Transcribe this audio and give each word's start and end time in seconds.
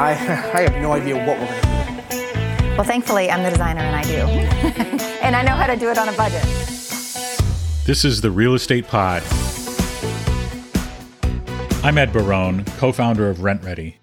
I, 0.00 0.12
I 0.54 0.62
have 0.62 0.80
no 0.80 0.92
idea 0.92 1.14
what 1.14 1.38
we're 1.38 1.60
going 1.60 1.96
to 1.96 2.16
do. 2.16 2.68
Well, 2.70 2.84
thankfully, 2.84 3.30
I'm 3.30 3.42
the 3.42 3.50
designer 3.50 3.82
and 3.82 3.94
I 3.94 4.02
do. 4.04 4.16
and 5.20 5.36
I 5.36 5.42
know 5.42 5.52
how 5.52 5.66
to 5.66 5.76
do 5.76 5.90
it 5.90 5.98
on 5.98 6.08
a 6.08 6.12
budget. 6.12 6.42
This 7.84 8.06
is 8.06 8.22
the 8.22 8.30
Real 8.30 8.54
Estate 8.54 8.88
Pod. 8.88 9.22
I'm 11.84 11.98
Ed 11.98 12.14
Barone, 12.14 12.64
co 12.78 12.92
founder 12.92 13.28
of 13.28 13.38
RentRedi, 13.38 13.96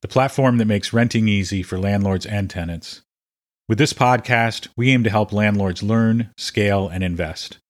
the 0.00 0.08
platform 0.08 0.58
that 0.58 0.64
makes 0.64 0.92
renting 0.92 1.28
easy 1.28 1.62
for 1.62 1.78
landlords 1.78 2.26
and 2.26 2.50
tenants. 2.50 3.02
With 3.68 3.78
this 3.78 3.92
podcast, 3.92 4.66
we 4.76 4.90
aim 4.90 5.04
to 5.04 5.10
help 5.10 5.32
landlords 5.32 5.84
learn, 5.84 6.30
scale, 6.36 6.88
and 6.88 7.04
invest. 7.04 7.60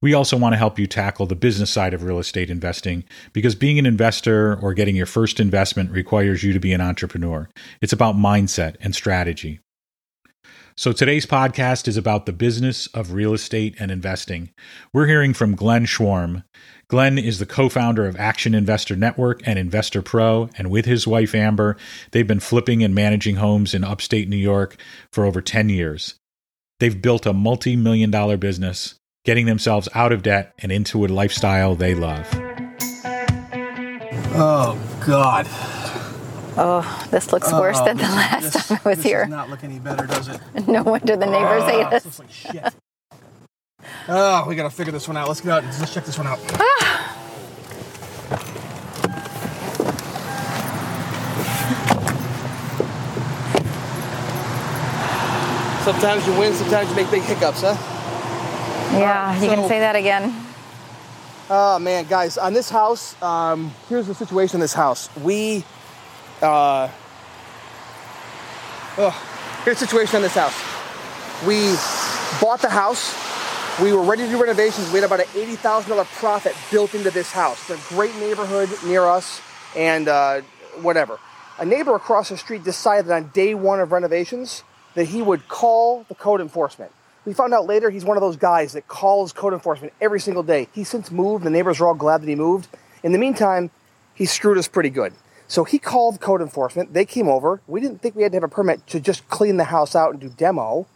We 0.00 0.14
also 0.14 0.36
want 0.36 0.54
to 0.54 0.58
help 0.58 0.78
you 0.78 0.86
tackle 0.86 1.26
the 1.26 1.36
business 1.36 1.70
side 1.70 1.92
of 1.92 2.02
real 2.02 2.18
estate 2.18 2.50
investing 2.50 3.04
because 3.32 3.54
being 3.54 3.78
an 3.78 3.86
investor 3.86 4.58
or 4.60 4.74
getting 4.74 4.96
your 4.96 5.06
first 5.06 5.40
investment 5.40 5.90
requires 5.90 6.42
you 6.42 6.52
to 6.52 6.60
be 6.60 6.72
an 6.72 6.80
entrepreneur. 6.80 7.48
It's 7.82 7.92
about 7.92 8.14
mindset 8.14 8.76
and 8.80 8.94
strategy. 8.94 9.60
So 10.80 10.92
today's 10.92 11.26
podcast 11.26 11.88
is 11.88 11.98
about 11.98 12.24
the 12.24 12.32
business 12.32 12.86
of 12.88 13.12
real 13.12 13.34
estate 13.34 13.74
and 13.78 13.90
investing. 13.90 14.50
We're 14.94 15.08
hearing 15.08 15.34
from 15.34 15.54
Glenn 15.54 15.84
Schworm. 15.84 16.44
Glenn 16.88 17.18
is 17.18 17.38
the 17.38 17.44
co 17.44 17.68
founder 17.68 18.06
of 18.06 18.16
Action 18.16 18.54
Investor 18.54 18.96
Network 18.96 19.46
and 19.46 19.58
Investor 19.58 20.00
Pro, 20.00 20.48
and 20.56 20.70
with 20.70 20.86
his 20.86 21.06
wife 21.06 21.34
Amber, 21.34 21.76
they've 22.12 22.26
been 22.26 22.40
flipping 22.40 22.82
and 22.82 22.94
managing 22.94 23.36
homes 23.36 23.74
in 23.74 23.84
upstate 23.84 24.28
New 24.28 24.36
York 24.36 24.76
for 25.12 25.26
over 25.26 25.42
10 25.42 25.68
years. 25.68 26.14
They've 26.78 27.02
built 27.02 27.26
a 27.26 27.34
multi 27.34 27.76
million 27.76 28.10
dollar 28.10 28.38
business 28.38 28.99
getting 29.24 29.46
themselves 29.46 29.88
out 29.94 30.12
of 30.12 30.22
debt 30.22 30.52
and 30.58 30.72
into 30.72 31.04
a 31.04 31.08
lifestyle 31.08 31.74
they 31.74 31.94
love. 31.94 32.26
Oh, 34.32 34.78
God. 35.06 35.46
Oh, 36.56 37.06
this 37.10 37.32
looks 37.32 37.52
worse 37.52 37.78
Oh, 37.80 37.84
than 37.84 37.96
the 37.98 38.02
last 38.04 38.52
this- 38.52 38.68
time 38.68 38.80
I 38.84 38.88
was 38.88 38.98
this 38.98 39.06
here. 39.06 39.20
does 39.24 39.30
not 39.30 39.50
look 39.50 39.64
any 39.64 39.78
better, 39.78 40.06
does 40.06 40.28
it? 40.28 40.40
No 40.66 40.82
wonder 40.82 41.16
the 41.16 41.26
neighbors 41.26 41.64
hate 41.64 41.84
Ah, 41.84 41.88
us. 41.96 42.02
this 42.04 42.18
looks 42.18 42.18
like 42.44 42.54
shit. 42.54 42.74
Oh, 44.08 44.44
we 44.48 44.56
got 44.56 44.64
to 44.64 44.70
figure 44.70 44.92
this 44.92 45.06
one 45.08 45.16
out. 45.16 45.28
Let's 45.28 45.40
get 45.40 45.52
out. 45.52 45.64
Let's 45.64 45.92
check 45.94 46.04
this 46.04 46.18
one 46.18 46.26
out. 46.26 46.38
Sometimes 55.84 56.26
you 56.26 56.38
win, 56.38 56.52
sometimes 56.52 56.90
you 56.90 56.94
make 56.96 57.10
big 57.10 57.22
hiccups, 57.22 57.62
huh? 57.62 57.74
Yeah, 58.92 59.34
you 59.34 59.48
so- 59.48 59.54
can 59.54 59.68
say 59.68 59.80
that 59.80 59.96
again. 59.96 60.46
Oh 61.52 61.80
man, 61.80 62.04
guys, 62.04 62.38
on 62.38 62.52
this 62.52 62.70
house, 62.70 63.20
um, 63.20 63.72
here's 63.88 64.06
the 64.06 64.14
situation 64.14 64.56
in 64.56 64.60
this 64.60 64.72
house. 64.72 65.08
We, 65.16 65.64
uh, 66.40 66.88
oh, 68.98 69.60
here's 69.64 69.80
the 69.80 69.86
situation 69.86 70.16
in 70.16 70.22
this 70.22 70.34
house. 70.34 70.54
We 71.44 71.74
bought 72.40 72.62
the 72.62 72.70
house. 72.70 73.16
We 73.82 73.92
were 73.92 74.02
ready 74.02 74.22
to 74.26 74.28
do 74.28 74.40
renovations. 74.40 74.92
We 74.92 75.00
had 75.00 75.04
about 75.10 75.20
an 75.20 75.26
eighty 75.34 75.56
thousand 75.56 75.90
dollar 75.90 76.04
profit 76.04 76.54
built 76.70 76.94
into 76.94 77.10
this 77.10 77.32
house. 77.32 77.68
It's 77.68 77.84
a 77.84 77.94
great 77.94 78.14
neighborhood 78.16 78.70
near 78.84 79.06
us, 79.06 79.40
and 79.74 80.06
uh, 80.06 80.42
whatever. 80.82 81.18
A 81.58 81.64
neighbor 81.64 81.96
across 81.96 82.28
the 82.28 82.36
street 82.36 82.62
decided 82.62 83.10
on 83.10 83.28
day 83.28 83.54
one 83.54 83.80
of 83.80 83.90
renovations 83.90 84.62
that 84.94 85.06
he 85.06 85.20
would 85.20 85.48
call 85.48 86.04
the 86.08 86.14
code 86.14 86.40
enforcement. 86.40 86.92
We 87.26 87.34
found 87.34 87.52
out 87.52 87.66
later 87.66 87.90
he's 87.90 88.04
one 88.04 88.16
of 88.16 88.22
those 88.22 88.36
guys 88.36 88.72
that 88.72 88.88
calls 88.88 89.32
code 89.32 89.52
enforcement 89.52 89.92
every 90.00 90.20
single 90.20 90.42
day. 90.42 90.68
He's 90.72 90.88
since 90.88 91.10
moved. 91.10 91.44
The 91.44 91.50
neighbors 91.50 91.80
are 91.80 91.86
all 91.86 91.94
glad 91.94 92.22
that 92.22 92.28
he 92.28 92.34
moved. 92.34 92.68
In 93.02 93.12
the 93.12 93.18
meantime, 93.18 93.70
he 94.14 94.26
screwed 94.26 94.58
us 94.58 94.68
pretty 94.68 94.90
good. 94.90 95.12
So 95.48 95.64
he 95.64 95.78
called 95.78 96.20
code 96.20 96.40
enforcement. 96.40 96.94
They 96.94 97.04
came 97.04 97.28
over. 97.28 97.60
We 97.66 97.80
didn't 97.80 98.00
think 98.00 98.14
we 98.14 98.22
had 98.22 98.32
to 98.32 98.36
have 98.36 98.44
a 98.44 98.48
permit 98.48 98.86
to 98.88 99.00
just 99.00 99.28
clean 99.28 99.56
the 99.56 99.64
house 99.64 99.96
out 99.96 100.12
and 100.12 100.20
do 100.20 100.28
demo, 100.28 100.86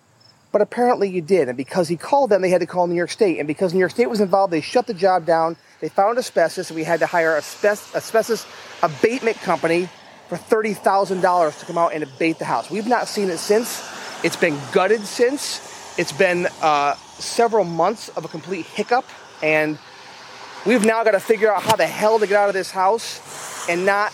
but 0.53 0.63
apparently 0.63 1.11
you 1.11 1.21
did. 1.21 1.49
And 1.49 1.57
because 1.57 1.89
he 1.89 1.97
called 1.97 2.31
them, 2.31 2.41
they 2.41 2.51
had 2.51 2.61
to 2.61 2.67
call 2.67 2.87
New 2.87 2.95
York 2.95 3.11
State. 3.11 3.39
And 3.39 3.49
because 3.49 3.75
New 3.75 3.81
York 3.81 3.91
State 3.91 4.09
was 4.09 4.21
involved, 4.21 4.53
they 4.53 4.61
shut 4.61 4.87
the 4.87 4.95
job 4.95 5.27
down. 5.27 5.57
They 5.81 5.89
found 5.89 6.19
asbestos, 6.19 6.71
and 6.71 6.77
we 6.77 6.85
had 6.85 7.01
to 7.01 7.07
hire 7.07 7.35
a 7.35 7.39
asbestos 7.39 8.47
abatement 8.83 9.37
company 9.39 9.89
for 10.29 10.39
$30,000 10.39 11.59
to 11.59 11.67
come 11.67 11.77
out 11.77 11.93
and 11.93 12.05
abate 12.05 12.39
the 12.39 12.45
house. 12.45 12.71
We've 12.71 12.87
not 12.87 13.09
seen 13.09 13.31
it 13.31 13.39
since. 13.39 13.83
It's 14.23 14.37
been 14.37 14.57
gutted 14.73 15.03
since. 15.03 15.74
It's 15.97 16.13
been 16.13 16.49
uh, 16.61 16.95
several 17.19 17.65
months 17.65 18.09
of 18.11 18.25
a 18.25 18.29
complete 18.29 18.67
hiccup, 18.67 19.05
and 19.43 19.79
we've 20.67 20.85
now 20.85 21.05
got 21.05 21.13
to 21.13 21.21
figure 21.21 21.53
out 21.55 21.63
how 21.63 21.77
the 21.77 21.87
hell 21.87 22.19
to 22.19 22.27
get 22.27 22.37
out 22.37 22.49
of 22.49 22.55
this 22.55 22.71
house 22.73 23.21
and 23.69 23.87
not 23.87 24.13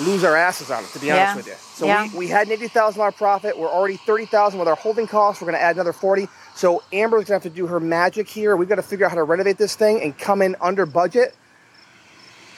lose 0.00 0.24
our 0.24 0.36
asses 0.36 0.70
on 0.70 0.82
it, 0.84 0.90
to 0.90 0.98
be 0.98 1.06
Yeah. 1.06 1.30
honest 1.32 1.36
with 1.36 1.46
you. 1.46 1.54
So 1.74 1.86
Yeah. 1.86 2.08
we, 2.12 2.18
we 2.18 2.28
had 2.28 2.48
an 2.48 2.52
$80,000 2.58 3.12
profit. 3.16 3.56
We're 3.56 3.68
already 3.70 3.96
30000 3.96 4.58
with 4.58 4.68
our 4.68 4.74
holding 4.76 5.06
costs. 5.06 5.40
We're 5.40 5.46
going 5.46 5.58
to 5.58 5.62
add 5.62 5.76
another 5.76 5.92
40 5.92 6.28
So 6.54 6.82
Amber's 6.92 7.18
going 7.18 7.26
to 7.26 7.32
have 7.34 7.42
to 7.44 7.50
do 7.50 7.68
her 7.68 7.78
magic 7.78 8.28
here. 8.28 8.56
We've 8.56 8.68
got 8.68 8.76
to 8.76 8.82
figure 8.82 9.06
out 9.06 9.10
how 9.10 9.16
to 9.16 9.22
renovate 9.22 9.58
this 9.58 9.76
thing 9.76 10.00
and 10.02 10.16
come 10.18 10.42
in 10.42 10.56
under 10.60 10.84
budget. 10.86 11.36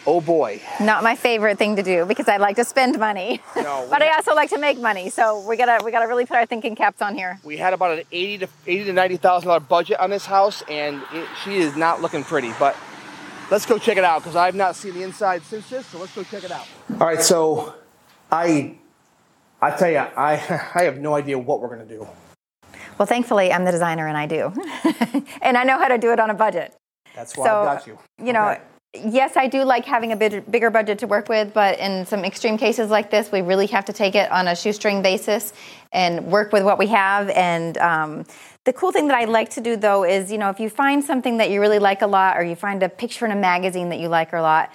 Oh 0.06 0.20
boy. 0.20 0.60
Not 0.80 1.02
my 1.02 1.14
favorite 1.14 1.58
thing 1.58 1.76
to 1.76 1.82
do 1.82 2.06
because 2.06 2.26
I 2.26 2.38
like 2.38 2.56
to 2.56 2.64
spend 2.64 2.98
money, 2.98 3.40
No, 3.54 3.86
but 3.90 4.00
we- 4.00 4.06
I 4.08 4.14
also 4.16 4.34
like 4.34 4.48
to 4.50 4.58
make 4.58 4.78
money. 4.80 5.10
So 5.10 5.40
we 5.46 5.56
gotta 5.56 5.84
we 5.84 5.90
gotta 5.90 6.08
really 6.08 6.24
put 6.24 6.36
our 6.36 6.46
thinking 6.46 6.74
caps 6.74 7.02
on 7.02 7.14
here. 7.14 7.38
We 7.44 7.58
had 7.58 7.74
about 7.74 7.98
an 7.98 8.04
eighty 8.10 8.38
to 8.38 8.48
eighty 8.66 8.84
to 8.84 8.92
ninety 8.92 9.18
thousand 9.18 9.48
dollar 9.48 9.60
budget 9.60 10.00
on 10.00 10.10
this 10.10 10.24
house, 10.26 10.62
and 10.68 11.02
it, 11.12 11.28
she 11.44 11.58
is 11.58 11.76
not 11.76 12.00
looking 12.00 12.24
pretty. 12.24 12.52
But 12.58 12.76
let's 13.50 13.66
go 13.66 13.76
check 13.78 13.98
it 13.98 14.04
out 14.04 14.22
because 14.22 14.36
I've 14.36 14.54
not 14.54 14.74
seen 14.74 14.94
the 14.94 15.02
inside 15.02 15.42
since 15.42 15.68
this. 15.68 15.84
So 15.86 15.98
let's 15.98 16.14
go 16.14 16.22
check 16.22 16.44
it 16.44 16.50
out. 16.50 16.66
All 16.92 17.06
right, 17.06 17.20
so 17.20 17.74
I, 18.32 18.76
I 19.60 19.70
tell 19.76 19.90
you, 19.90 19.98
I 19.98 20.32
I 20.74 20.82
have 20.84 20.98
no 20.98 21.14
idea 21.14 21.38
what 21.38 21.60
we're 21.60 21.68
gonna 21.68 21.84
do. 21.84 22.08
Well, 22.98 23.06
thankfully, 23.06 23.52
I'm 23.52 23.64
the 23.64 23.70
designer 23.72 24.06
and 24.08 24.16
I 24.16 24.26
do, 24.26 24.52
and 25.42 25.56
I 25.58 25.64
know 25.64 25.78
how 25.78 25.88
to 25.88 25.98
do 25.98 26.10
it 26.12 26.20
on 26.20 26.30
a 26.30 26.34
budget. 26.34 26.74
That's 27.14 27.36
why 27.36 27.46
so 27.46 27.60
I 27.60 27.64
got 27.64 27.86
you. 27.86 27.98
you 28.22 28.32
know. 28.32 28.48
Okay. 28.48 28.60
Yes, 28.92 29.36
I 29.36 29.46
do 29.46 29.62
like 29.62 29.84
having 29.84 30.10
a 30.10 30.16
bit, 30.16 30.50
bigger 30.50 30.68
budget 30.68 30.98
to 30.98 31.06
work 31.06 31.28
with, 31.28 31.54
but 31.54 31.78
in 31.78 32.04
some 32.06 32.24
extreme 32.24 32.58
cases 32.58 32.90
like 32.90 33.08
this, 33.08 33.30
we 33.30 33.40
really 33.40 33.68
have 33.68 33.84
to 33.84 33.92
take 33.92 34.16
it 34.16 34.30
on 34.32 34.48
a 34.48 34.56
shoestring 34.56 35.00
basis 35.00 35.52
and 35.92 36.26
work 36.26 36.52
with 36.52 36.64
what 36.64 36.76
we 36.76 36.88
have. 36.88 37.28
And 37.30 37.78
um, 37.78 38.24
the 38.64 38.72
cool 38.72 38.90
thing 38.90 39.06
that 39.06 39.16
I 39.16 39.26
like 39.26 39.50
to 39.50 39.60
do, 39.60 39.76
though, 39.76 40.04
is 40.04 40.32
you 40.32 40.38
know 40.38 40.50
if 40.50 40.58
you 40.58 40.68
find 40.68 41.04
something 41.04 41.36
that 41.36 41.50
you 41.50 41.60
really 41.60 41.78
like 41.78 42.02
a 42.02 42.06
lot, 42.08 42.36
or 42.36 42.42
you 42.42 42.56
find 42.56 42.82
a 42.82 42.88
picture 42.88 43.24
in 43.24 43.30
a 43.30 43.36
magazine 43.36 43.90
that 43.90 44.00
you 44.00 44.08
like 44.08 44.32
a 44.32 44.40
lot, 44.40 44.72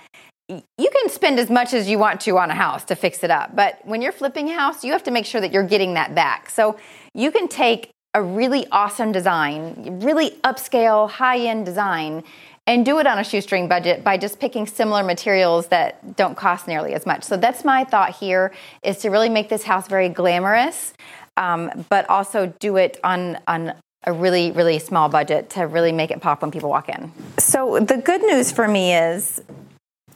you 0.47 0.63
can 0.77 1.09
spend 1.09 1.37
as 1.37 1.49
much 1.49 1.73
as 1.73 1.89
you 1.89 1.99
want 1.99 2.21
to 2.21 2.37
on 2.37 2.49
a 2.49 2.55
house 2.55 2.85
to 2.85 2.95
fix 2.95 3.21
it 3.21 3.31
up. 3.31 3.53
But 3.53 3.79
when 3.83 4.01
you're 4.01 4.13
flipping 4.13 4.49
a 4.49 4.53
house, 4.53 4.85
you 4.85 4.93
have 4.93 5.03
to 5.03 5.11
make 5.11 5.25
sure 5.25 5.41
that 5.41 5.51
you're 5.51 5.67
getting 5.67 5.95
that 5.95 6.15
back. 6.15 6.49
So 6.49 6.77
you 7.13 7.31
can 7.31 7.49
take 7.49 7.89
a 8.13 8.23
really 8.23 8.65
awesome 8.71 9.11
design, 9.11 9.99
really 10.01 10.31
upscale, 10.45 11.09
high 11.09 11.39
end 11.39 11.65
design, 11.65 12.23
and 12.67 12.85
do 12.85 12.99
it 12.99 13.07
on 13.07 13.19
a 13.19 13.23
shoestring 13.23 13.67
budget 13.67 14.03
by 14.03 14.17
just 14.17 14.39
picking 14.39 14.65
similar 14.65 15.03
materials 15.03 15.67
that 15.67 16.15
don't 16.15 16.35
cost 16.35 16.67
nearly 16.67 16.93
as 16.93 17.05
much. 17.05 17.23
So 17.23 17.37
that's 17.37 17.63
my 17.63 17.83
thought 17.83 18.15
here 18.15 18.51
is 18.83 18.97
to 18.99 19.09
really 19.09 19.29
make 19.29 19.49
this 19.49 19.63
house 19.63 19.87
very 19.87 20.09
glamorous, 20.09 20.93
um, 21.37 21.85
but 21.89 22.09
also 22.09 22.53
do 22.59 22.77
it 22.77 22.99
on 23.03 23.37
on 23.47 23.73
a 24.07 24.13
really 24.13 24.51
really 24.51 24.77
small 24.79 25.09
budget 25.09 25.49
to 25.51 25.61
really 25.67 25.91
make 25.91 26.11
it 26.11 26.21
pop 26.21 26.41
when 26.41 26.51
people 26.51 26.69
walk 26.69 26.89
in. 26.89 27.11
So 27.39 27.79
the 27.79 27.97
good 27.97 28.21
news 28.21 28.51
for 28.51 28.67
me 28.67 28.93
is 28.95 29.41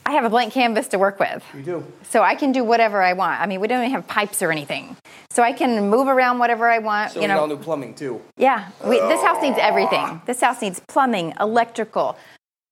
I 0.06 0.14
have 0.14 0.26
a 0.26 0.30
blank 0.30 0.54
canvas 0.54 0.88
to 0.88 0.98
work 0.98 1.20
with. 1.20 1.44
You 1.54 1.62
do. 1.62 1.86
So 2.02 2.24
I 2.24 2.34
can 2.34 2.52
do 2.52 2.64
whatever 2.64 3.00
I 3.04 3.14
want. 3.14 3.40
I 3.42 3.46
mean, 3.46 3.60
we 3.60 3.68
don't 3.68 3.80
even 3.82 3.92
have 3.92 4.08
pipes 4.08 4.42
or 4.42 4.52
anything. 4.52 4.98
So 5.30 5.44
I 5.44 5.54
can 5.54 5.90
move 5.90 6.08
around 6.08 6.40
whatever 6.40 6.68
I 6.68 6.80
want. 6.80 7.12
So 7.12 7.18
you 7.18 7.22
we 7.22 7.28
know, 7.28 7.42
all 7.42 7.48
new 7.48 7.58
plumbing 7.58 7.94
too. 7.94 8.20
yeah, 8.36 8.70
we, 8.84 8.98
this 9.00 9.22
house 9.22 9.40
needs 9.44 9.58
everything. 9.60 10.20
This 10.26 10.42
house 10.42 10.64
needs 10.64 10.82
plumbing, 10.88 11.36
electrical. 11.40 12.18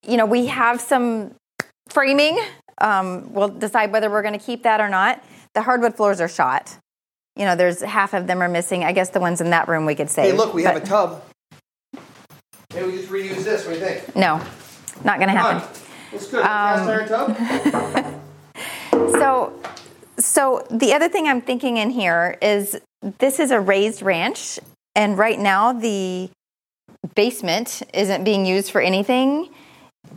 You 0.08 0.18
know, 0.18 0.26
we 0.26 0.48
have 0.48 0.80
some 0.80 1.36
framing. 1.90 2.40
Um, 2.80 3.34
we'll 3.34 3.50
decide 3.50 3.92
whether 3.92 4.10
we're 4.10 4.22
going 4.22 4.38
to 4.38 4.44
keep 4.44 4.64
that 4.64 4.80
or 4.80 4.90
not. 4.90 5.24
The 5.54 5.62
hardwood 5.62 5.96
floors 5.96 6.22
are 6.22 6.28
shot. 6.28 6.78
You 7.36 7.46
know, 7.46 7.56
there's 7.56 7.82
half 7.82 8.14
of 8.14 8.26
them 8.26 8.42
are 8.42 8.50
missing. 8.50 8.84
I 8.84 8.94
guess 8.94 9.10
the 9.10 9.20
ones 9.20 9.42
in 9.42 9.50
that 9.52 9.68
room 9.68 9.86
we 9.86 9.96
could 9.96 10.10
save. 10.10 10.32
Hey, 10.32 10.38
look, 10.38 10.54
we 10.54 10.64
have 10.64 10.76
a 10.76 10.86
tub. 10.86 11.24
Maybe 12.74 12.88
we 12.88 12.98
just 12.98 13.10
reuse 13.10 13.44
this. 13.44 13.66
What 13.66 13.74
do 13.74 13.80
you 13.80 13.86
think? 13.86 14.16
No, 14.16 14.42
not 15.04 15.20
going 15.20 15.30
to 15.30 15.36
happen. 15.36 15.62
on. 15.62 15.74
Looks 16.14 16.28
good. 16.28 16.44
Cast 16.44 16.90
iron 16.90 17.08
tub. 17.08 18.14
So, 19.10 19.54
so 20.18 20.66
the 20.70 20.94
other 20.94 21.10
thing 21.10 21.28
I'm 21.28 21.42
thinking 21.42 21.78
in 21.78 21.90
here 21.90 22.38
is 22.42 22.80
this 23.20 23.40
is 23.40 23.52
a 23.52 23.60
raised 23.60 24.02
ranch, 24.02 24.60
and 24.96 25.18
right 25.18 25.40
now 25.40 25.74
the 25.74 26.30
basement 27.16 27.84
isn't 27.94 28.24
being 28.24 28.46
used 28.46 28.72
for 28.72 28.82
anything. 28.82 29.50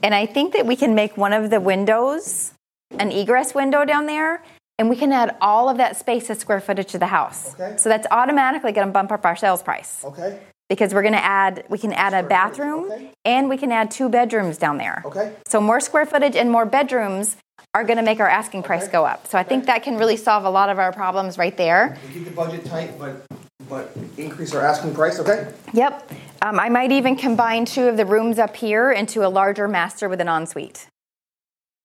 And 0.02 0.14
I 0.14 0.26
think 0.26 0.55
that 0.55 0.67
we 0.67 0.76
can 0.76 0.94
make 0.94 1.17
one 1.17 1.32
of 1.32 1.50
the 1.50 1.61
windows 1.61 2.52
an 2.99 3.12
egress 3.12 3.55
window 3.55 3.85
down 3.85 4.06
there, 4.06 4.43
and 4.79 4.88
we 4.88 4.97
can 4.97 5.12
add 5.12 5.37
all 5.41 5.69
of 5.69 5.76
that 5.76 5.97
space 5.97 6.31
as 6.31 6.38
square 6.38 6.61
footage 6.61 6.88
to 6.88 6.99
the 6.99 7.06
house. 7.06 7.55
Okay. 7.55 7.76
So 7.76 7.88
that's 7.88 8.06
automatically 8.11 8.73
going 8.73 8.87
to 8.87 8.93
bump 8.93 9.12
up 9.12 9.25
our 9.25 9.37
sales 9.37 9.62
price 9.62 10.05
Okay. 10.05 10.41
because 10.69 10.93
we're 10.94 11.02
going 11.02 11.14
to 11.14 11.25
add 11.25 11.64
we 11.69 11.79
can 11.79 11.93
add 11.93 12.14
a 12.14 12.26
bathroom 12.26 12.91
okay. 12.91 13.11
and 13.25 13.49
we 13.49 13.56
can 13.56 13.70
add 13.70 13.91
two 13.91 14.08
bedrooms 14.08 14.58
down 14.58 14.79
there. 14.79 15.02
Okay. 15.05 15.32
So 15.47 15.61
more 15.61 15.81
square 15.81 16.06
footage 16.06 16.35
and 16.35 16.50
more 16.50 16.67
bedrooms 16.67 17.37
are 17.75 17.85
going 17.85 17.99
to 17.99 18.03
make 18.03 18.19
our 18.19 18.29
asking 18.29 18.64
price 18.64 18.88
go 18.88 19.05
up. 19.05 19.26
So 19.29 19.38
I 19.38 19.44
think 19.44 19.67
that 19.67 19.82
can 19.85 19.96
really 19.96 20.17
solve 20.17 20.44
a 20.44 20.50
lot 20.50 20.70
of 20.70 20.79
our 20.79 20.93
problems 20.93 21.38
right 21.38 21.56
there. 21.56 21.96
We 22.08 22.14
keep 22.14 22.25
the 22.25 22.31
budget 22.32 22.64
tight, 22.64 22.99
but 22.99 23.25
but 23.69 23.94
increase 24.17 24.55
our 24.55 24.62
asking 24.62 24.94
price. 24.94 25.20
Okay. 25.20 25.53
Yep. 25.75 26.11
Um, 26.42 26.58
I 26.58 26.69
might 26.69 26.90
even 26.90 27.16
combine 27.16 27.64
two 27.66 27.88
of 27.88 27.96
the 27.96 28.06
rooms 28.06 28.38
up 28.38 28.56
here 28.56 28.90
into 28.90 29.26
a 29.26 29.28
larger 29.28 29.69
master 29.69 30.08
with 30.08 30.20
an 30.20 30.28
ensuite. 30.28 30.87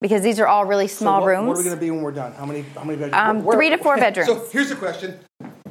Because 0.02 0.22
these 0.22 0.40
are 0.40 0.48
all 0.48 0.66
really 0.66 0.88
small 0.88 1.19
so 1.19 1.25
what, 1.25 1.30
rooms. 1.30 1.48
What 1.48 1.56
are 1.56 1.60
we 1.60 1.63
going 1.63 1.75
to 1.75 1.81
be 1.81 1.92
when 1.92 2.02
we're 2.02 2.12
done? 2.12 2.34
How 2.34 2.46
many? 2.46 2.62
How 2.62 2.84
many 2.84 3.00
bedrooms? 3.00 3.13
Um, 3.13 3.44
Where- 3.44 3.57
three 3.57 3.69
to 3.69 3.78
four 3.78 3.98
bedrooms. 4.06 4.28
So 4.28 4.46
here's 4.52 4.69
the 4.69 4.75
question: 4.75 5.19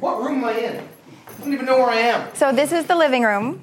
What 0.01 0.23
room 0.23 0.39
am 0.39 0.45
I 0.45 0.53
in? 0.53 0.77
I 0.77 1.41
don't 1.41 1.53
even 1.53 1.67
know 1.67 1.77
where 1.77 1.91
I 1.91 1.97
am. 1.97 2.35
So 2.35 2.53
this 2.53 2.73
is 2.73 2.87
the 2.87 2.97
living 2.97 3.23
room. 3.23 3.61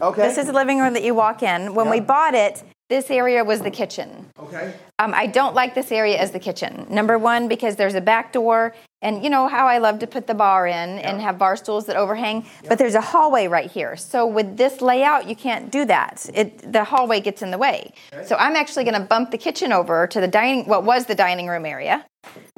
Okay. 0.00 0.22
This 0.22 0.38
is 0.38 0.46
the 0.46 0.52
living 0.52 0.78
room 0.80 0.94
that 0.94 1.04
you 1.04 1.14
walk 1.14 1.42
in. 1.42 1.74
When 1.74 1.88
we 1.88 2.00
bought 2.00 2.34
it, 2.34 2.62
this 2.90 3.10
area 3.10 3.42
was 3.42 3.60
the 3.60 3.70
kitchen. 3.70 4.26
Okay. 4.38 4.74
Um, 4.98 5.14
I 5.14 5.26
don't 5.26 5.54
like 5.54 5.74
this 5.74 5.90
area 5.90 6.18
as 6.18 6.32
the 6.32 6.38
kitchen. 6.38 6.86
Number 6.90 7.18
one, 7.18 7.48
because 7.48 7.76
there's 7.76 7.94
a 7.94 8.00
back 8.00 8.32
door, 8.32 8.74
and 9.00 9.24
you 9.24 9.30
know 9.30 9.48
how 9.48 9.66
I 9.66 9.78
love 9.78 9.98
to 10.00 10.06
put 10.06 10.26
the 10.26 10.34
bar 10.34 10.66
in 10.66 10.98
and 10.98 11.20
have 11.20 11.38
bar 11.38 11.56
stools 11.56 11.86
that 11.86 11.96
overhang, 11.96 12.46
but 12.68 12.78
there's 12.78 12.94
a 12.94 13.00
hallway 13.00 13.48
right 13.48 13.70
here. 13.70 13.96
So 13.96 14.26
with 14.26 14.56
this 14.56 14.80
layout, 14.80 15.28
you 15.28 15.34
can't 15.34 15.72
do 15.72 15.84
that. 15.86 16.28
It 16.34 16.72
the 16.72 16.84
hallway 16.84 17.20
gets 17.20 17.42
in 17.42 17.50
the 17.50 17.58
way. 17.58 17.92
So 18.24 18.36
I'm 18.36 18.56
actually 18.56 18.84
going 18.84 19.00
to 19.00 19.06
bump 19.06 19.30
the 19.30 19.38
kitchen 19.38 19.72
over 19.72 20.06
to 20.06 20.20
the 20.20 20.28
dining, 20.28 20.66
what 20.66 20.84
was 20.84 21.06
the 21.06 21.14
dining 21.14 21.48
room 21.48 21.64
area. 21.66 22.04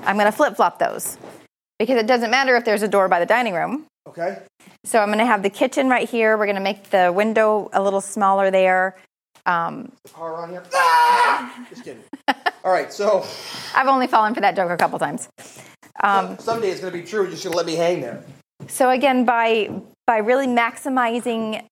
I'm 0.00 0.16
going 0.16 0.26
to 0.26 0.36
flip 0.36 0.56
flop 0.56 0.78
those 0.78 1.18
because 1.78 1.98
it 1.98 2.06
doesn't 2.06 2.30
matter 2.30 2.56
if 2.56 2.64
there's 2.64 2.82
a 2.82 2.88
door 2.88 3.08
by 3.08 3.20
the 3.20 3.26
dining 3.26 3.54
room. 3.54 3.86
Okay. 4.08 4.38
So 4.84 5.00
I'm 5.00 5.08
going 5.08 5.18
to 5.18 5.26
have 5.26 5.42
the 5.42 5.50
kitchen 5.50 5.88
right 5.88 6.08
here. 6.08 6.36
We're 6.36 6.46
going 6.46 6.56
to 6.56 6.62
make 6.62 6.90
the 6.90 7.12
window 7.12 7.68
a 7.72 7.82
little 7.82 8.00
smaller 8.00 8.50
there. 8.50 8.96
Um, 9.46 9.92
power 10.12 10.36
on 10.36 10.50
here. 10.50 10.64
Ah! 10.74 11.66
Just 11.70 11.84
kidding. 11.84 12.02
All 12.64 12.72
right. 12.72 12.92
So 12.92 13.24
I've 13.74 13.86
only 13.86 14.08
fallen 14.08 14.34
for 14.34 14.40
that 14.40 14.56
joke 14.56 14.70
a 14.70 14.76
couple 14.76 14.98
times. 14.98 15.28
Um, 16.02 16.36
someday 16.38 16.70
it's 16.70 16.80
going 16.80 16.92
to 16.92 16.98
be 16.98 17.04
true. 17.06 17.24
Going 17.24 17.36
to 17.36 17.50
let 17.50 17.64
me 17.64 17.76
hang 17.76 18.00
there. 18.00 18.22
So 18.66 18.90
again, 18.90 19.24
by 19.24 19.70
by 20.06 20.18
really 20.18 20.48
maximizing 20.48 21.64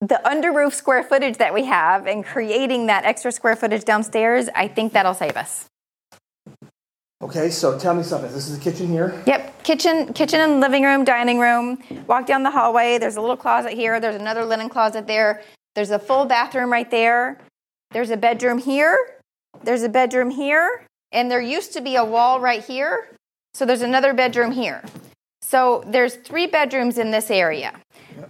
the 0.00 0.26
under 0.26 0.50
roof 0.50 0.74
square 0.74 1.02
footage 1.02 1.36
that 1.36 1.52
we 1.52 1.66
have 1.66 2.06
and 2.06 2.24
creating 2.24 2.86
that 2.86 3.04
extra 3.04 3.30
square 3.30 3.54
footage 3.54 3.84
downstairs, 3.84 4.48
I 4.54 4.66
think 4.66 4.94
that'll 4.94 5.14
save 5.14 5.36
us. 5.36 5.66
Okay. 7.22 7.50
So 7.50 7.78
tell 7.78 7.94
me 7.94 8.02
something. 8.02 8.32
This 8.32 8.48
is 8.48 8.58
the 8.58 8.64
kitchen 8.64 8.88
here. 8.88 9.22
Yep, 9.26 9.62
kitchen, 9.62 10.14
kitchen 10.14 10.40
and 10.40 10.60
living 10.60 10.84
room, 10.84 11.04
dining 11.04 11.38
room. 11.38 11.82
Walk 12.06 12.24
down 12.24 12.44
the 12.44 12.50
hallway. 12.50 12.96
There's 12.96 13.16
a 13.16 13.20
little 13.20 13.36
closet 13.36 13.74
here. 13.74 14.00
There's 14.00 14.16
another 14.16 14.46
linen 14.46 14.70
closet 14.70 15.06
there. 15.06 15.42
There's 15.74 15.90
a 15.90 15.98
full 15.98 16.24
bathroom 16.24 16.70
right 16.70 16.90
there. 16.90 17.38
There's 17.90 18.10
a 18.10 18.16
bedroom 18.16 18.58
here. 18.58 18.96
There's 19.62 19.82
a 19.82 19.88
bedroom 19.88 20.30
here, 20.30 20.84
and 21.12 21.30
there 21.30 21.40
used 21.40 21.72
to 21.74 21.80
be 21.80 21.96
a 21.96 22.04
wall 22.04 22.40
right 22.40 22.64
here. 22.64 23.08
So 23.54 23.66
there's 23.66 23.82
another 23.82 24.14
bedroom 24.14 24.52
here. 24.52 24.82
So 25.42 25.82
there's 25.86 26.16
three 26.16 26.46
bedrooms 26.46 26.98
in 26.98 27.10
this 27.10 27.30
area. 27.30 27.72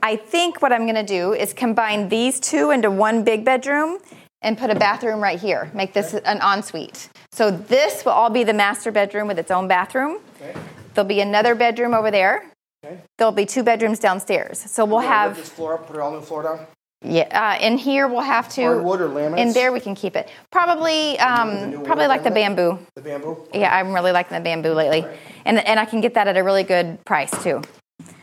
I 0.02 0.16
think 0.16 0.62
what 0.62 0.72
I'm 0.72 0.82
going 0.82 0.94
to 0.94 1.04
do 1.04 1.34
is 1.34 1.52
combine 1.52 2.08
these 2.08 2.40
two 2.40 2.70
into 2.70 2.90
one 2.90 3.22
big 3.24 3.44
bedroom 3.44 3.98
and 4.42 4.56
put 4.56 4.70
a 4.70 4.74
bathroom 4.74 5.20
right 5.20 5.38
here. 5.38 5.70
Make 5.74 5.92
this 5.92 6.14
an 6.14 6.40
ensuite. 6.40 7.10
So 7.32 7.50
this 7.50 8.04
will 8.04 8.12
all 8.12 8.30
be 8.30 8.44
the 8.44 8.54
master 8.54 8.90
bedroom 8.90 9.28
with 9.28 9.38
its 9.38 9.50
own 9.50 9.68
bathroom. 9.68 10.20
Okay. 10.40 10.58
There'll 10.94 11.08
be 11.08 11.20
another 11.20 11.54
bedroom 11.54 11.94
over 11.94 12.10
there. 12.10 12.50
Okay. 12.84 13.00
There'll 13.18 13.32
be 13.32 13.46
two 13.46 13.62
bedrooms 13.62 13.98
downstairs. 13.98 14.58
So 14.58 14.84
we'll 14.84 14.96
We're 14.96 15.02
gonna 15.02 15.28
rip 15.28 15.36
have 15.36 15.36
this 15.36 15.48
floor 15.50 15.74
up. 15.74 15.86
Put 15.86 15.96
it 15.96 16.00
all 16.00 16.12
new 16.12 16.20
floor 16.22 16.42
down. 16.42 16.66
Yeah. 17.02 17.56
Uh, 17.58 17.64
in 17.64 17.78
here 17.78 18.08
we'll 18.08 18.20
have 18.20 18.48
to. 18.50 18.62
Hardwood 18.62 19.00
or 19.00 19.08
laminates? 19.08 19.38
In 19.38 19.52
there 19.52 19.72
we 19.72 19.80
can 19.80 19.94
keep 19.94 20.16
it. 20.16 20.28
Probably 20.50 21.18
um, 21.18 21.82
probably 21.84 22.06
like 22.06 22.22
the 22.24 22.30
bamboo. 22.30 22.78
The 22.94 23.02
bamboo. 23.02 23.48
Yeah, 23.54 23.74
I'm 23.74 23.92
really 23.92 24.12
liking 24.12 24.36
the 24.36 24.42
bamboo 24.42 24.72
lately, 24.72 25.04
and 25.44 25.58
and 25.58 25.80
I 25.80 25.84
can 25.84 26.00
get 26.00 26.14
that 26.14 26.28
at 26.28 26.36
a 26.36 26.42
really 26.42 26.64
good 26.64 27.04
price 27.04 27.30
too. 27.42 27.62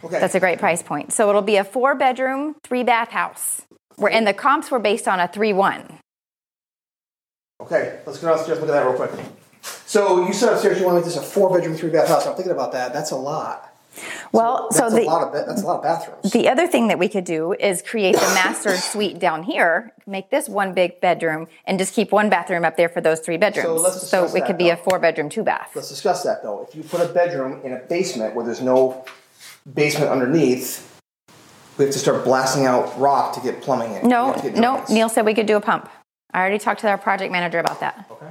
Okay. 0.04 0.20
That's 0.20 0.36
a 0.36 0.40
great 0.40 0.60
price 0.60 0.84
point. 0.84 1.12
So 1.12 1.30
it'll 1.30 1.42
be 1.42 1.58
a 1.58 1.64
four 1.64 1.96
bedroom, 1.96 2.56
three 2.64 2.84
bath 2.84 3.10
house. 3.10 3.64
Where 3.96 4.12
and 4.12 4.28
the 4.28 4.34
comps 4.34 4.70
were 4.70 4.80
based 4.80 5.08
on 5.08 5.20
a 5.20 5.28
three 5.28 5.54
one. 5.54 6.00
Okay, 7.60 8.00
let's 8.06 8.20
go 8.20 8.28
downstairs. 8.28 8.60
Look 8.60 8.70
at 8.70 8.74
that 8.74 8.86
real 8.86 8.94
quick. 8.94 9.12
So 9.62 10.28
you 10.28 10.34
said 10.34 10.54
upstairs 10.54 10.80
you 10.80 10.86
want 10.86 10.96
to 10.96 11.00
make 11.00 11.06
this 11.06 11.18
a 11.18 11.22
four 11.22 11.50
bedroom, 11.52 11.76
three 11.76 11.90
bath 11.90 12.08
house. 12.08 12.28
I'm 12.28 12.36
thinking 12.36 12.52
about 12.52 12.74
that. 12.74 12.94
That's 12.94 13.12
a 13.12 13.16
lot. 13.16 13.74
Well, 14.32 14.72
so 14.72 14.84
That's 14.90 14.96
the 14.96 15.02
a 15.02 15.06
lot 15.06 15.28
of 15.28 15.48
that's 15.48 15.62
a 15.62 15.66
lot 15.66 15.78
of 15.78 15.84
bathrooms. 15.84 16.32
The 16.32 16.50
other 16.50 16.68
thing 16.68 16.88
that 16.88 17.00
we 17.00 17.08
could 17.08 17.24
do 17.24 17.54
is 17.54 17.82
create 17.82 18.16
the 18.16 18.32
master 18.34 18.76
suite 18.92 19.20
down 19.20 19.44
here, 19.44 19.94
make 20.06 20.30
this 20.30 20.48
one 20.50 20.74
big 20.74 21.00
bedroom, 21.02 21.48
and 21.66 21.80
just 21.80 21.94
keep 21.94 22.12
one 22.12 22.30
bathroom 22.30 22.66
up 22.66 22.78
there 22.78 22.90
for 22.90 23.02
those 23.02 23.20
three 23.20 23.38
bedrooms. 23.38 23.82
let's 23.82 24.00
discuss 24.00 24.34
it 24.34 24.46
could 24.46 24.58
be 24.58 24.70
a 24.70 24.78
four 24.78 25.00
bedroom, 25.00 25.30
two 25.30 25.44
bath. 25.44 25.72
Let's 25.76 25.90
discuss 25.90 26.24
that 26.24 26.44
though. 26.44 26.66
If 26.68 26.76
you 26.76 26.84
put 26.84 27.02
a 27.02 27.12
bedroom 27.12 27.62
in 27.64 27.74
a 27.74 27.80
basement 27.80 28.36
where 28.36 28.46
there's 28.46 28.62
no 28.62 29.06
basement 29.74 30.12
underneath, 30.12 31.02
we 31.78 31.86
have 31.86 31.94
to 31.94 32.00
start 32.00 32.24
blasting 32.24 32.66
out 32.66 32.98
rock 33.00 33.34
to 33.36 33.42
get 33.42 33.62
plumbing 33.62 33.94
in. 33.94 34.08
No, 34.08 34.28
have 34.34 34.42
to 34.42 34.50
get 34.50 34.60
no. 34.60 34.84
Neil 34.90 35.10
said 35.10 35.26
we 35.26 35.34
could 35.34 35.46
do 35.46 35.58
a 35.58 35.62
pump. 35.62 35.90
I 36.34 36.40
already 36.40 36.60
talked 36.60 36.82
to 36.82 36.90
our 36.90 36.98
project 36.98 37.32
manager 37.32 37.60
about 37.60 37.80
that. 37.80 38.06
Okay. 38.12 38.28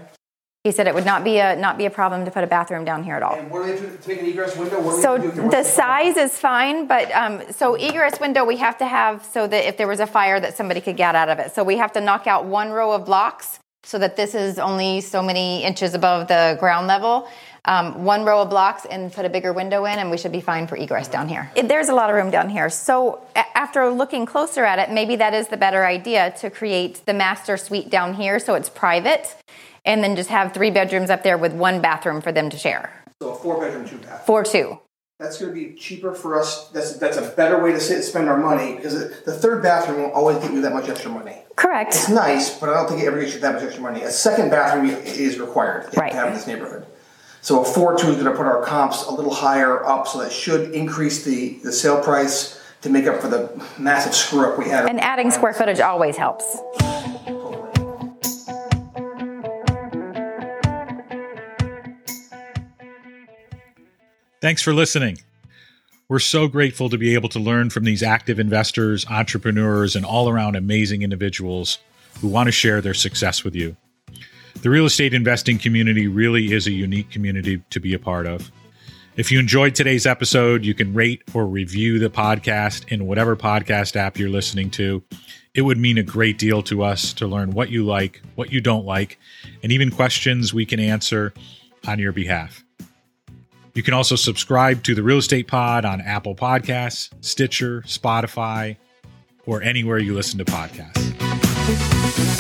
He 0.67 0.73
said 0.73 0.89
it 0.89 0.95
would 0.97 1.07
not 1.07 1.23
be 1.23 1.39
a 1.39 1.55
not 1.55 1.79
be 1.79 1.87
a 1.87 1.91
problem 1.91 2.25
to 2.25 2.31
put 2.33 2.43
a 2.43 2.47
bathroom 2.49 2.85
down 2.85 3.05
here 3.05 3.15
at 3.15 3.23
all. 3.23 3.37
And 3.37 3.49
what 3.53 3.59
do 3.61 3.65
we 3.67 3.71
have 3.79 3.93
to, 3.93 3.99
to 4.03 4.09
make 4.09 4.19
an 4.21 4.27
egress 4.27 4.57
window? 4.57 4.81
What 4.83 5.01
So 5.01 5.17
do 5.17 5.31
here? 5.31 5.49
the 5.49 5.63
size 5.63 6.17
is 6.17 6.37
fine, 6.37 6.89
but 6.89 7.09
um, 7.13 7.41
so 7.53 7.77
egress 7.77 8.19
window 8.19 8.45
we 8.45 8.57
have 8.57 8.77
to 8.79 8.85
have 8.87 9.25
so 9.25 9.47
that 9.47 9.69
if 9.69 9.77
there 9.77 9.87
was 9.87 10.01
a 10.01 10.09
fire 10.09 10.41
that 10.41 10.57
somebody 10.57 10.81
could 10.81 10.97
get 10.97 11.15
out 11.15 11.29
of 11.29 11.39
it. 11.39 11.55
So 11.55 11.63
we 11.63 11.77
have 11.77 11.93
to 11.93 12.01
knock 12.01 12.27
out 12.27 12.47
one 12.47 12.71
row 12.73 12.91
of 12.91 13.05
blocks 13.05 13.61
so 13.85 13.97
that 14.01 14.17
this 14.17 14.35
is 14.35 14.59
only 14.59 15.01
so 15.03 15.23
many 15.23 15.63
inches 15.63 15.95
above 15.95 16.27
the 16.27 16.57
ground 16.59 16.89
level. 16.89 17.29
Um, 17.65 18.05
one 18.05 18.25
row 18.25 18.43
of 18.43 18.51
blocks 18.51 18.87
and 18.87 19.13
put 19.13 19.25
a 19.25 19.29
bigger 19.29 19.53
window 19.53 19.85
in, 19.85 20.01
and 20.01 20.11
we 20.11 20.19
should 20.19 20.33
be 20.33 20.41
fine 20.41 20.67
for 20.67 20.77
egress 20.77 21.07
down 21.07 21.29
here. 21.29 21.49
It- 21.55 21.69
there's 21.69 21.89
a 21.89 21.95
lot 21.95 22.11
of 22.11 22.17
room 22.17 22.31
down 22.33 22.49
here. 22.49 22.69
So 22.71 23.21
a- 23.37 23.45
after 23.57 23.89
looking 23.91 24.27
closer 24.27 24.65
at 24.65 24.81
it, 24.81 24.91
maybe 24.91 25.15
that 25.17 25.33
is 25.33 25.47
the 25.47 25.57
better 25.57 25.87
idea 25.87 26.33
to 26.41 26.51
create 26.51 27.07
the 27.07 27.15
master 27.15 27.57
suite 27.57 27.89
down 27.89 28.15
here 28.15 28.41
so 28.41 28.55
it's 28.55 28.69
private, 28.69 29.35
and 29.87 30.03
then 30.05 30.17
just 30.17 30.29
have 30.29 30.53
three 30.53 30.71
bedrooms 30.71 31.09
up 31.09 31.23
there 31.23 31.39
with 31.39 31.53
one 31.55 31.81
bathroom 31.81 32.21
for 32.21 32.33
them 32.33 32.51
to 32.51 32.59
share. 32.59 32.93
So 33.23 33.31
a 33.31 33.35
four 33.37 33.59
bedroom, 33.61 33.89
two 33.89 33.99
bath. 33.99 34.27
Four 34.27 34.45
two. 34.45 34.79
That's 35.19 35.39
going 35.39 35.55
to 35.55 35.59
be 35.59 35.75
cheaper 35.75 36.13
for 36.15 36.39
us. 36.39 36.69
That's 36.69 36.99
that's 36.99 37.17
a 37.17 37.31
better 37.31 37.63
way 37.63 37.73
to 37.73 37.81
sit, 37.81 38.03
spend 38.03 38.29
our 38.29 38.37
money 38.37 38.77
because 38.77 39.23
the 39.23 39.33
third 39.33 39.63
bathroom 39.63 40.03
will 40.03 40.11
always 40.11 40.37
get 40.39 40.53
you 40.53 40.61
that 40.61 40.75
much 40.75 40.91
extra 40.91 41.11
money. 41.11 41.39
Correct. 41.57 41.95
It's 41.95 42.11
nice, 42.11 42.59
but 42.59 42.69
I 42.69 42.75
don't 42.75 42.87
think 42.89 43.01
it 43.03 43.07
ever 43.07 43.19
gets 43.21 43.33
you 43.33 43.41
that 43.41 43.55
much 43.55 43.63
extra 43.63 43.83
money. 43.83 44.03
A 44.03 44.11
second 44.11 44.51
bathroom 44.51 44.85
is 44.91 45.39
required 45.39 45.89
Right. 45.97 46.11
to 46.11 46.17
have 46.19 46.29
in 46.29 46.35
this 46.35 46.47
neighborhood. 46.47 46.85
So 47.41 47.63
a 47.63 47.65
four 47.65 47.97
two 47.97 48.09
is 48.09 48.17
going 48.17 48.27
to 48.27 48.35
put 48.37 48.45
our 48.47 48.63
comps 48.63 49.05
a 49.05 49.11
little 49.11 49.33
higher 49.33 49.83
up, 49.87 50.07
so 50.07 50.19
that 50.21 50.33
should 50.33 50.73
increase 50.75 51.25
the, 51.25 51.61
the 51.63 51.73
sale 51.73 52.03
price 52.03 52.61
to 52.83 52.91
make 52.91 53.07
up 53.07 53.23
for 53.23 53.29
the 53.29 53.65
massive 53.79 54.15
screw 54.15 54.53
up 54.53 54.59
we 54.59 54.67
had. 54.69 54.87
And 54.87 55.01
adding 55.01 55.31
square 55.31 55.55
footage 55.55 55.81
always 55.81 56.17
helps. 56.19 56.59
Thanks 64.47 64.63
for 64.63 64.73
listening. 64.73 65.19
We're 66.09 66.21
so 66.21 66.47
grateful 66.47 66.89
to 66.91 66.97
be 66.97 67.15
able 67.15 67.29
to 67.31 67.41
learn 67.41 67.69
from 67.69 67.83
these 67.83 68.05
active 68.05 68.39
investors, 68.39 69.05
entrepreneurs, 69.11 69.97
and 69.97 70.07
all 70.07 70.29
around 70.29 70.55
amazing 70.55 71.03
individuals 71.03 71.79
who 72.21 72.29
want 72.29 72.47
to 72.47 72.53
share 72.53 72.81
their 72.81 72.95
success 72.95 73.43
with 73.43 73.57
you. 73.57 73.77
The 74.63 74.71
real 74.71 74.87
estate 74.87 75.15
investing 75.15 75.59
community 75.59 76.07
really 76.07 76.53
is 76.53 76.69
a 76.69 76.71
unique 76.71 77.11
community 77.11 77.61
to 77.71 77.81
be 77.81 77.93
a 77.93 77.99
part 77.99 78.29
of. 78.29 78.53
If 79.17 79.33
you 79.33 79.41
enjoyed 79.41 79.75
today's 79.75 80.07
episode, 80.07 80.65
you 80.65 80.75
can 80.75 80.95
rate 80.95 81.25
or 81.35 81.45
review 81.45 81.99
the 81.99 82.09
podcast 82.09 82.87
in 82.93 83.09
whatever 83.09 83.35
podcast 83.35 83.97
app 83.97 84.17
you're 84.17 84.29
listening 84.29 84.71
to. 84.71 85.03
It 85.55 85.63
would 85.63 85.77
mean 85.77 85.99
a 85.99 86.05
great 86.05 86.39
deal 86.39 86.63
to 86.63 86.85
us 86.85 87.13
to 87.15 87.27
learn 87.27 87.51
what 87.51 87.71
you 87.71 87.85
like, 87.85 88.23
what 88.37 88.53
you 88.53 88.61
don't 88.61 88.87
like, 88.87 89.19
and 89.65 89.73
even 89.73 89.91
questions 89.91 90.55
we 90.55 90.65
can 90.65 90.79
answer 90.79 91.35
on 91.85 91.99
your 91.99 92.13
behalf. 92.13 92.63
You 93.77 93.83
can 93.83 93.93
also 93.93 94.17
subscribe 94.17 94.83
to 94.85 94.95
the 94.95 95.03
Real 95.03 95.19
Estate 95.19 95.49
Pod 95.49 95.85
on 95.85 96.01
Apple 96.01 96.35
Podcasts, 96.35 97.11
Stitcher, 97.21 97.83
Spotify, 97.83 98.79
or 99.45 99.61
anywhere 99.61 99.99
you 99.99 100.15
listen 100.15 100.39
to 100.39 100.47
podcasts. 100.47 102.36